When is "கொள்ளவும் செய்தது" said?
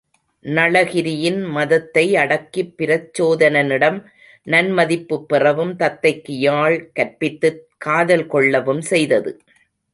8.27-9.39